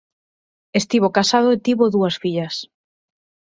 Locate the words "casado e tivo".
1.17-1.85